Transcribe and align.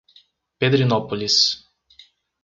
Pedrinópolis 0.57 1.67